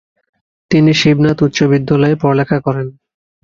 তিনি 0.71 0.91
শিবনাথ 0.93 1.37
উচ্চ 1.45 1.57
বিদ্যালয়ে 1.71 2.15
লেখাপড়া 2.19 2.57
করেন। 2.59 2.87